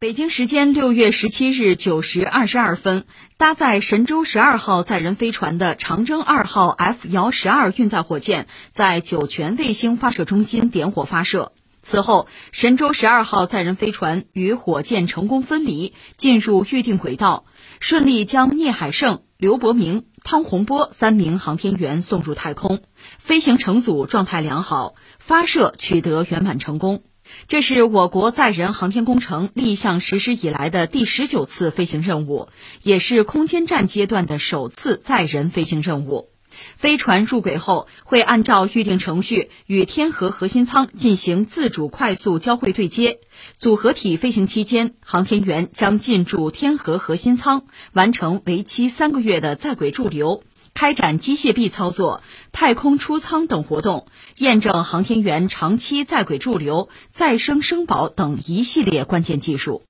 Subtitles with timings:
[0.00, 3.04] 北京时间六月十七日九时二十二分，
[3.36, 11.50] 搭载神舟十二号载人飞船的长征二号 F 遥十二运载火箭在酒泉卫星发射中心点火发射。
[11.82, 17.44] 此后，神舟十二号载人飞船与火箭成功分离，进入预定轨道，
[17.80, 22.82] 顺利将聂海胜、刘伯明、汤洪波三名航天员送入太空，
[23.18, 27.02] 飞行乘组状态良好，发射取得圆满成功。
[27.48, 32.48] 这是我国载人航天工程立项实施以来的第十九次飞行任务，
[32.82, 36.30] 也是空间站阶段的首次载人飞行任务。
[36.76, 43.20] 飞船入轨后，会按照预定程序与天河核心舱进行自主快速交会对接。
[43.56, 50.42] 组合体飞行期间，航天员将进驻天河核心舱，完成为期三个月的在轨驻留。
[50.74, 52.22] 开展机械臂操作、
[52.52, 54.06] 太空出舱等活动，
[54.38, 59.82] 验证航天员长期在轨驻留、再生生保等一系列关键技术。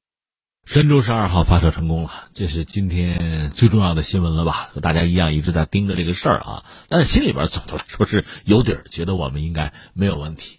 [0.66, 4.68] 神舟十二号发射成功了，这是今天最重要的新闻了吧？
[4.74, 10.58] 和大家一样一直在盯着这个事儿啊，但是心里边总的来说是有底儿，觉得我们应该没有问题。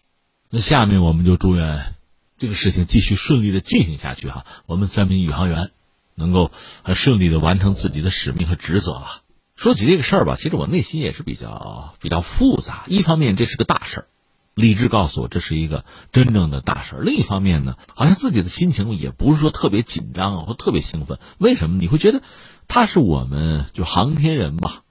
[0.50, 1.94] 那下面我们就祝愿
[2.40, 5.70] 这个事情继续顺利的进行下去哈，我们三名宇航员
[6.16, 6.50] 能够
[6.81, 9.22] 很顺利的完成自己的使命和职责了。
[9.60, 12.86] 说起这个事儿吧，其实我内心也是比较比较复杂。
[12.88, 14.08] 一方面，这是个大事儿，
[14.56, 21.20] 理智告诉我这是一个真正的大事儿；另一方面呢，好像自己的心情也不是说特别紧张，或特别兴奋。
[21.40, 21.78] 为什么？
[21.78, 22.24] 你会觉得
[22.70, 24.84] 他是我们就航天人吧，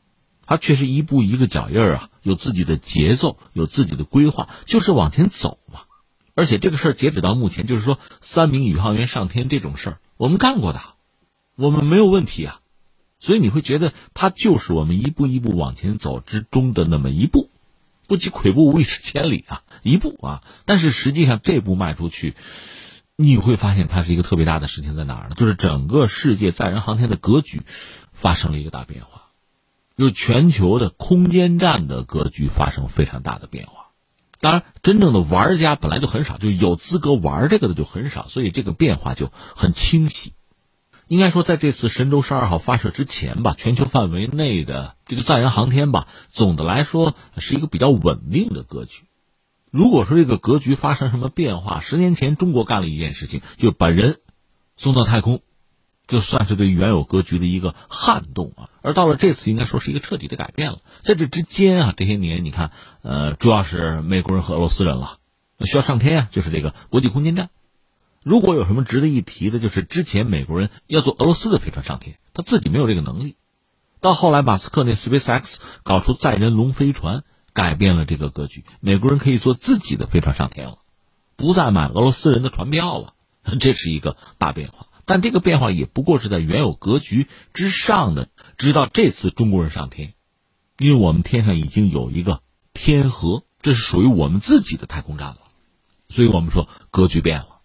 [0.44, 5.80] 他确实一步一个脚印儿啊，有自己的节奏，有自己的规划，就是往前走嘛。
[6.34, 10.80] 而且这个事儿截止到目前，就是说三名宇航员上天这种事儿，我们干过的，
[11.56, 12.57] 我们没有问题啊。
[13.18, 17.50] 所以你会觉得它就是我们一步一步往前走之中的那么一步，
[18.06, 20.42] 不及跬步无以至千里啊， 一步啊！
[20.64, 22.34] 但是实际上这步迈出去，
[23.16, 25.34] 你会发现它是一个特别大的事情在哪儿呢？
[25.36, 27.62] 就是整个世界载人航天的格局
[28.12, 29.22] 发生了一个大变化，
[29.96, 33.88] 就是全球的空间站的格局发生非常大的变化。
[34.40, 40.32] 当然，真正的玩家本来就很少，就有资格玩这个的就很少，所以这个变化就很清晰。
[41.08, 49.04] 应该说，在这次神舟十二号发射之前吧，全球范围内的这个载人航天吧，总的来说是一个比较稳定的格局。
[49.70, 54.18] 如果说这个格局发生什么变化，十年前中国干了一件事情，就把人
[54.76, 55.40] 送到太空，
[56.06, 58.68] 就算是对原有格局的一个撼动啊。
[58.82, 60.78] 而到了这次，应该说是一个彻底的改变了。
[61.00, 62.70] 在这之间啊，这些年你看，
[63.02, 65.18] 呃，主要是美国人和俄罗斯人了，
[65.64, 67.48] 需要上天啊，就是这个国际空间站。
[68.22, 73.36] 如果有什么值得一提的，就是之前美国人要坐俄罗斯的飞船上天，他自己没有这个能力。
[74.00, 78.64] 到后来，马斯克那 SpaceX 搞出载人龙飞船，改变了这个格局。
[78.80, 80.78] 美国人可以坐自己的飞船上天了，
[81.36, 83.14] 不再买俄罗斯人的船票了，
[83.58, 84.86] 这是一个大变化。
[85.04, 88.28] 但这个变化也不过是在原有格局之上的。
[88.58, 90.12] 直到这次中国人上天，
[90.78, 92.42] 因为我们天上已经有一个
[92.74, 95.38] 天河，这是属于我们自己的太空站了，
[96.08, 97.57] 所以我们说格局变了。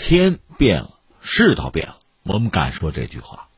[0.00, 0.90] 天变了，
[1.20, 3.48] 世道变了，我们敢说这句话。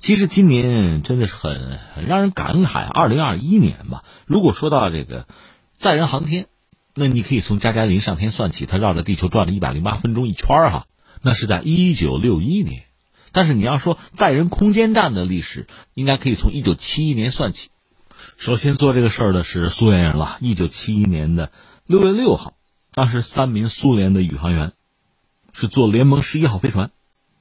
[0.00, 2.84] 其实今年真的是很很让人感慨。
[2.86, 5.28] 二零二一年吧，如果说到这个
[5.72, 6.48] 载人航天，
[6.94, 10.86] 那你可以从加加林上天算起，他绕着地球转了一百零八分钟一圈哈，
[11.22, 12.82] 那是在一九六一年。
[13.30, 17.70] 但是你要说载人空间站的历史，应该可以从一九七一年算起。
[18.36, 20.36] 首先做这个事儿的是苏联人了。
[20.40, 21.52] 一九七一年的
[21.86, 22.54] 六月六号，
[22.92, 24.72] 当时三名苏联的宇航员。
[25.52, 26.90] 是坐联盟十一号飞船，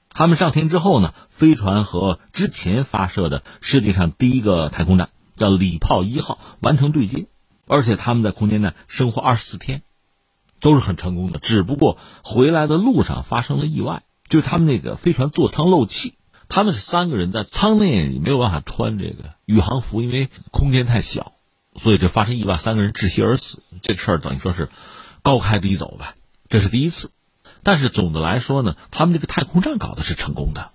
[0.10, 7.28] 他们上天之后呢，飞船和之前发射的世界上第一个太空站叫礼炮一号完成对接，
[7.68, 9.82] 而且他们在空间站生活二十四天，
[10.60, 11.40] 都是很成功的。
[11.40, 16.16] 只不过回来的路上发生了意外，就是他们那个飞船座舱漏气，
[16.50, 21.34] 他们是三个人在舱内没有办法穿这个宇航服，因为空间太小，
[21.78, 23.64] 所以这发生意外，三个人窒息而死。
[23.82, 24.70] 这事儿等于说是
[25.24, 26.16] 高开低走呗，
[26.50, 27.12] 这是第一次。
[27.64, 30.72] 但是总的来说呢，他们这个太空站搞的是成功的，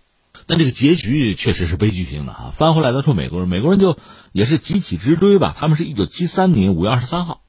[0.47, 2.55] 但这个结局确实是悲剧性的啊！
[2.57, 3.99] 翻回来再说美国人，美国人就
[4.33, 5.57] 也是急起直追吧。
[5.59, 7.41] 他们是一九七三年五月二十三号，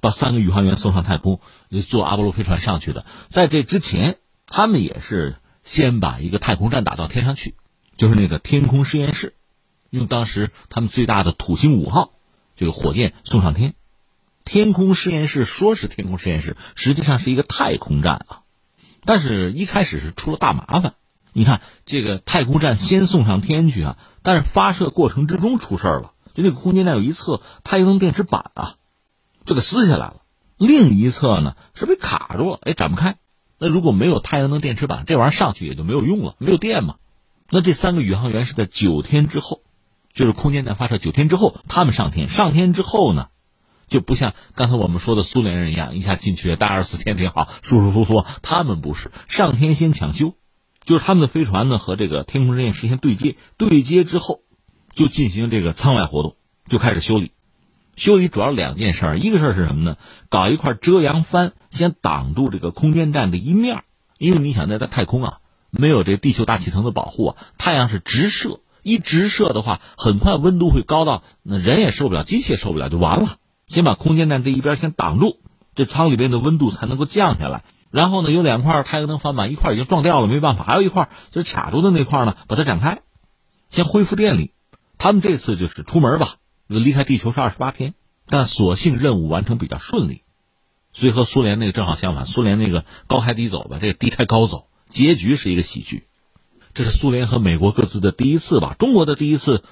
[0.00, 1.40] 把三个宇航员送上太空，
[1.88, 3.04] 坐阿波罗飞船上去的。
[3.30, 7.54] 在这之前，他们也是先把一个太空站打到天上去，
[7.96, 9.34] 就是那个天空实验室，
[9.90, 12.12] 用当时他们最大的土星五号
[12.56, 13.74] 这个火箭送上天。
[14.44, 18.42] 天空实验室说是天空实验室，实际上是一个太空站啊。
[19.04, 20.94] 但是，一开始是出了大麻烦。
[21.32, 26.12] 你看，这个太空站先送上天去啊，但是发射过程之中出事了。
[26.34, 28.74] 就那个空间站有一侧太阳能电池板啊，
[29.44, 30.22] 就给撕下来了；
[30.58, 33.16] 另一侧呢是被卡住了，哎，展不开。
[33.58, 36.96] 那如果没有太阳能电池板，这玩意儿上去也就没有用了，没有电嘛。
[37.50, 39.62] 那这三个宇航员是在九天之后，
[40.14, 42.28] 就是空间站发射九天之后，他们上天。
[42.28, 43.28] 上天之后呢，
[43.90, 48.24] 就不像刚才我们说的苏联人一样，一下进去待二十四天挺好， 舒舒服服。
[48.40, 50.34] 他们不是上天先抢修，
[50.84, 54.40] 就是他们的飞船呢和这个天空之箭实现对接，对接之后
[54.94, 56.36] 就进行这个舱外活动，
[56.70, 57.32] 就开始修理。
[57.96, 59.96] 修理主要两件事儿，一个事儿是什么呢？
[60.30, 63.82] 搞一块遮阳帆，先挡住这个空间站的一面，
[64.18, 65.38] 因为你想在在太空啊。
[65.72, 73.36] 没有这地球大气层的保护啊，太阳是直射，一直射的话，很快温度会高到那人也受不了，机械受不了就完了。
[73.70, 75.38] 先把空间站这一边先挡住，
[75.76, 77.62] 这舱里边的温度才能够降下来。
[77.92, 83.00] 然后呢，有两块太阳能帆板，一块已经撞掉了，没办法，还有一块就是卡住的那块呢，把它展开，
[83.70, 84.52] 先恢复电力。
[84.98, 86.34] 他们这次就是出门吧，
[86.66, 87.94] 离开地球是二十八天，
[88.26, 90.22] 但所幸任务完成比较顺利，
[90.92, 94.66] 所以和苏联那个正好相反，苏联那个高开低走吧，这个低开高走。
[94.88, 96.08] 结局是一个喜剧，
[96.74, 98.74] 这是苏联和美国各自的第一次吧？
[98.78, 99.62] 中国的第一次，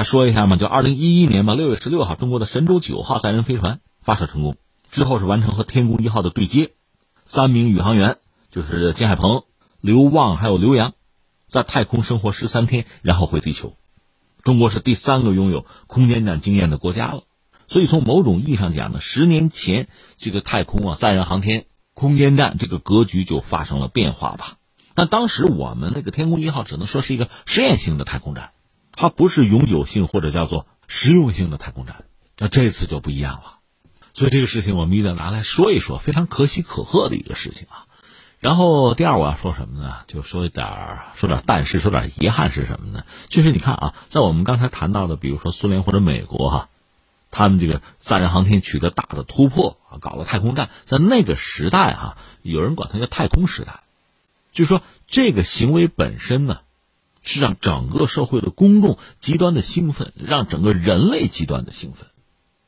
[0.00, 0.56] 还说一下嘛？
[0.56, 4.56] 就二零一一年吧，六月十六号，中国的神舟九号载人飞船发射成功，
[4.90, 6.70] 之后是完成和天宫一号的对接，
[7.26, 8.16] 三名宇航员
[8.50, 9.42] 就是金海鹏、
[9.82, 10.94] 刘旺还有刘洋，
[11.48, 13.74] 在太空生活十三天，然后回地球。
[14.42, 17.24] 中国是第三个拥有空间站经验的国家了，
[17.68, 19.86] 所以从某种意义上讲呢，十年前
[20.16, 24.56] 这个太空啊，载人航天空间站这个格局就发生了变化吧。
[24.94, 28.52] 但当时我们那个天宫一号只能说是一个实验性的太空站，
[28.92, 32.04] 它不是永久性或者叫做实用性的太空站。
[32.38, 33.58] 那这次就不一样了，
[34.14, 37.86] 所以这个事情我们一定要拿来说一说，非常可喜可贺的一个事情啊。
[38.38, 39.98] 然后第二我要说什么呢？
[40.06, 40.66] 就说一点
[41.14, 43.04] 说点但是，说点遗憾是什么呢？
[43.28, 46.68] 就是你看啊，在我们刚才谈到的，比如说苏联或者美国哈，
[47.30, 53.80] 他们这个载人航天取得大的突破啊，搞了太空站，在那个时代哈，有人管它叫太空时代。
[54.54, 56.60] 就是说这个行为本身呢，
[57.22, 62.08] 是让整个社会的公众极端的兴奋，让整个人类极端的兴奋。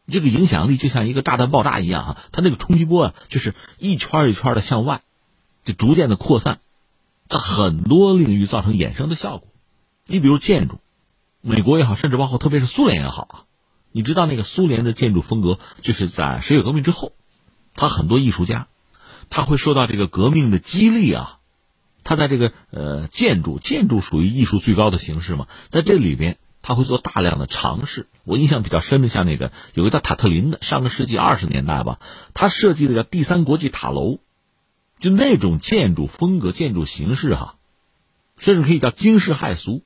[0.09, 5.01] 这个影响力就像一个炸弹爆炸一样啊，它那个冲击波啊，就是一圈一圈的向外，
[5.65, 6.59] 就逐渐的扩散，
[7.29, 9.49] 在很多领域造成衍生的效果。
[10.07, 10.81] 你比如建筑，
[11.41, 13.37] 美国也好，甚至包括特别是苏联也好啊，
[13.93, 17.13] 你知道那个苏联的建筑风格，就是在十月革命之后，
[17.75, 18.67] 他很多艺术家，
[19.31, 21.39] 他会受到这个革命的激励啊。
[22.13, 28.07] 他在这个呃建筑，建筑属于艺术最高的形式嘛，在这里边他会做大量的尝试。
[28.25, 31.99] 我印象比较深的，像那个有个叫塔特林的，上个世纪二十年代吧，
[32.35, 34.19] 他设计的叫第三国际塔楼，
[35.01, 37.55] 就那种建筑风格、建筑形式哈，
[38.37, 39.83] 甚至可以叫惊世骇俗，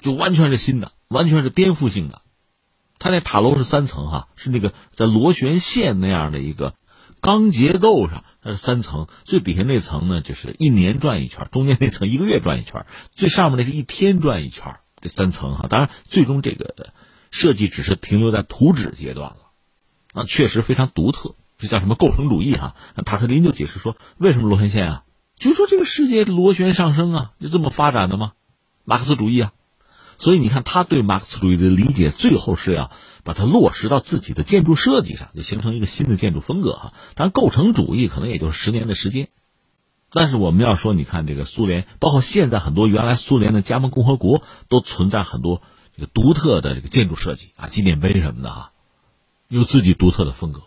[0.00, 2.22] 就完全是新的，完全是颠覆性的。
[2.98, 6.74] 他那塔楼是三层哈，是那个在螺旋线那样的一个
[7.20, 8.24] 钢结构上。
[8.42, 14.76] 它是三层，最底下那层呢，就是一年转一圈；中间那层一个月转一圈；最上面那是一天转一圈。
[15.02, 16.92] 这三层哈，当然最终这个
[17.30, 19.36] 设计只是停留在图纸阶段了，
[20.14, 21.34] 啊，确实非常独特。
[21.58, 22.74] 这叫什么构成主义哈？
[23.04, 25.04] 塔特林就解释说，为什么螺旋线啊？
[25.38, 28.32] 就说这个世界螺旋上升啊，就这么发展的吗？
[28.84, 29.52] 马克思主义啊。
[30.18, 32.90] 所以你看，他对马克思主义的理解，最后是要
[33.24, 36.92] 把它落实到自己的建筑设计上，就形成一个新的建筑风格哈。
[37.14, 39.28] 当然，构成主义可能也就是十年的时间。
[40.12, 45.62] 但是我们要说，你看这个苏联，包括现在很多原来苏联的加盟共和国，都存在很多
[45.94, 48.72] 这个独特的这个建筑设计啊，纪念碑什么的哈，
[49.48, 50.62] 有自己独特的风格。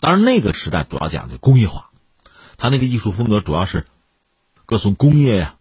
[0.00, 1.90] 当然，那个时代主要讲究工业化，
[2.56, 3.86] 他那个艺术风格主要是
[4.64, 5.56] 歌颂工业呀，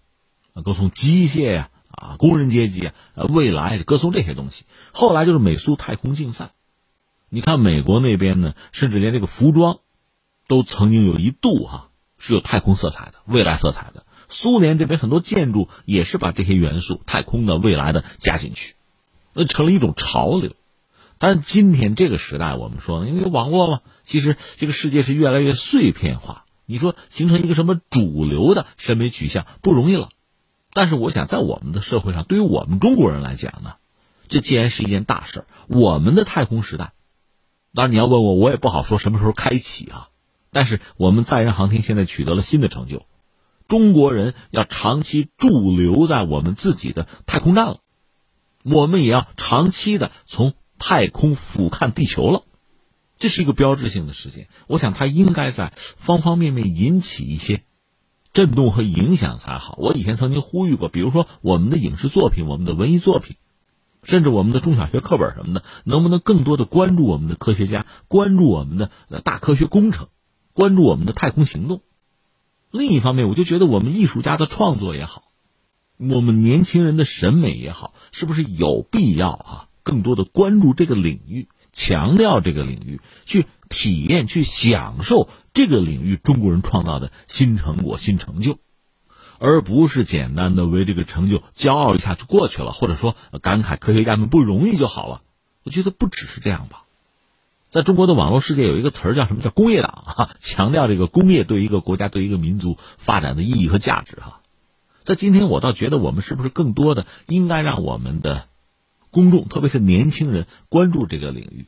[0.63, 1.69] 歌颂机械呀。
[1.97, 2.93] 啊工人阶级啊，
[3.27, 4.65] 未来歌颂这些东西。
[4.93, 6.51] 后来就是美苏太空竞赛，
[7.27, 9.79] 你看美国那边呢，甚至连这个服装，
[10.47, 11.89] 都曾经有一度哈
[12.19, 14.05] 是有太空色彩的、未来色彩的。
[14.29, 18.75] 苏联这边很多建筑也是把这些元素、太空的、未来的加进去，
[19.33, 20.53] 那成了一种潮流。
[21.17, 26.45] 但是今天这个时代，我们说呢，因为网络嘛，其实这个世界是越来越碎片化。
[26.65, 30.09] 你说形成一个什么主流的审美取向不容易了。
[30.77, 33.77] 但是我想，在我们的社会上，对于我们中国人来讲呢，
[34.27, 36.93] 这既然是一件大事儿我们的太空时代，
[37.73, 40.09] 当然你要问我，我也不好说什么时候开启啊。
[40.51, 43.07] 但是我们载人航天现在取得了新的成就，
[43.67, 47.79] 中国人要长期驻留在我们自己的太空站了，
[48.61, 52.43] 我们也要长期的从太空俯瞰地球了，
[53.17, 54.47] 这是一个标志性的事件。
[54.67, 57.63] 我想它应该在方方面面引起一些。
[58.37, 59.73] 震动和影响才好。
[59.79, 63.37] 我以前曾经呼吁过，比如说我们的影视作品、我们的文艺作品，
[64.03, 68.91] 甚至我们的中小学课本什么的，能不能更多的关注我们的科学家，关注我们的
[69.23, 70.09] 大科学工程，
[70.53, 71.81] 关注我们的太空行动？
[72.69, 75.23] 另一方面，我就觉得我们艺术家的创作也好，
[75.97, 79.67] 我们年轻人的审美也好，是不是有必要啊？
[79.81, 88.57] 更多的关注这个领域，强调这个领域，去体验、去享受这个领域中国人创造的新成果、新成就，
[89.37, 95.21] 而不是简单的为这个成就骄傲一下就过去了，或者说感慨科学家们不容易就好了。
[95.63, 96.85] 我觉得不只是这样吧。
[97.69, 99.43] 在中国的网络世界有一个词儿叫什么？
[99.43, 104.41] 叫工业党哈， 强调这个工业对一个国家、对一个民族发展的意义和价值哈。
[105.03, 108.47] 在今天，我倒觉得我们是不是更多的应该让我们的
[109.11, 111.67] 公众，特别是年轻人关注这个领域，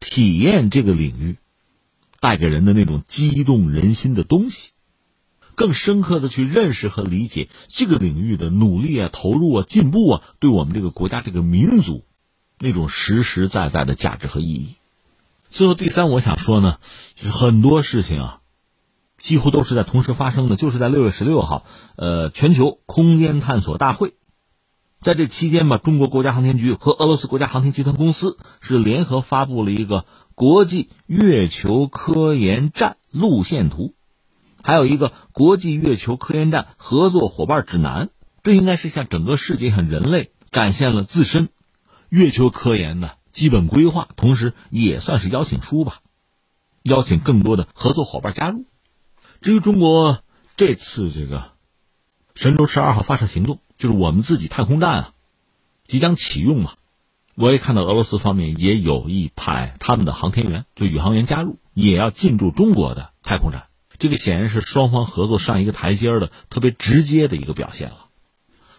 [0.00, 1.36] 体验这个领域
[2.20, 4.72] 带给人的那种激动人心的东西，
[5.54, 12.04] 更深刻的去认识和理解这个领域的努力啊、投入啊、进步啊，对我们这个国家、这个民族
[12.58, 14.74] 那种实实在在的价值和意义。
[15.50, 16.78] 最后第三，我想说呢，
[17.22, 18.40] 很多事情啊，
[19.16, 20.56] 几乎都是在同时发生的。
[20.56, 21.64] 就是在六月十六号，
[21.96, 24.14] 呃，全球空间探索大会，
[25.06, 33.94] 在这期间吧，中国国家航天局和俄罗斯国家航天集团公司是联合发布了一个国际月球科研站路线图，
[34.64, 38.10] 还有一个国际月球科研站合作伙伴指南。
[38.42, 41.50] 这应该是向整个世界向人类展现了自身
[42.08, 43.14] 月球科研的。
[43.30, 46.00] 基本规划，同时也算是邀请书吧，
[46.82, 48.64] 邀请更多的合作伙伴加入。
[49.40, 50.18] 至于中国
[50.56, 51.52] 这次这个
[52.34, 55.12] 神舟十二号发射行动，就是我们自己太空站啊，
[55.86, 56.72] 即将启用嘛。
[57.34, 63.66] 我也看到俄罗斯方面也有意派他们的航天员，就宇航员加入，也要进驻中国的太空站。
[63.98, 68.06] 这个显然是双方合作上一个台阶的特别直接的一个表现了。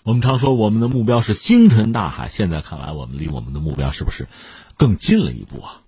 [0.04, 4.28] 我们常说我们的目标是星辰大海，现在看来，我们离我们的目标是不是
[4.78, 5.82] 更近了一步啊？